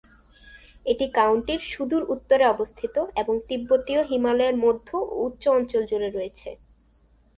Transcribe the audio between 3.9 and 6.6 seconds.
হিমালয়ের মধ্য ও উচ্চ অঞ্চল জুড়ে রয়েছে।